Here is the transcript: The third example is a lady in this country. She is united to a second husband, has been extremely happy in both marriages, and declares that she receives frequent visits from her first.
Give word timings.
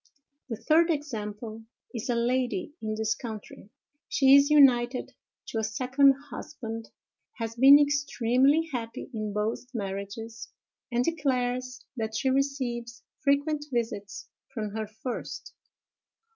The 0.49 0.55
third 0.55 0.89
example 0.89 1.61
is 1.93 2.09
a 2.09 2.15
lady 2.15 2.73
in 2.81 2.95
this 2.95 3.13
country. 3.13 3.69
She 4.09 4.33
is 4.35 4.49
united 4.49 5.13
to 5.49 5.59
a 5.59 5.63
second 5.63 6.15
husband, 6.31 6.89
has 7.33 7.53
been 7.55 7.77
extremely 7.79 8.67
happy 8.73 9.11
in 9.13 9.31
both 9.31 9.67
marriages, 9.75 10.49
and 10.91 11.03
declares 11.05 11.85
that 11.97 12.15
she 12.15 12.31
receives 12.31 13.03
frequent 13.19 13.65
visits 13.71 14.27
from 14.51 14.71
her 14.71 14.87
first. 14.87 15.53